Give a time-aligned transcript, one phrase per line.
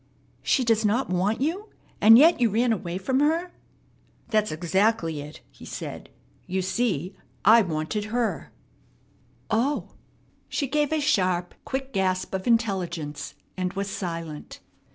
[0.41, 1.69] "She does not want you!
[2.01, 3.51] And yet you ran away from her?"
[4.29, 6.09] "That's exactly it," he said.
[6.47, 8.51] "You see, I wanted her!"
[9.51, 9.91] "Oh!"
[10.49, 14.59] She gave a sharp, quick gasp of intelligence, and was silent.